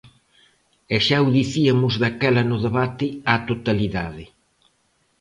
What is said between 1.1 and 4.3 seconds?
o diciamos daquela no debate á totalidade.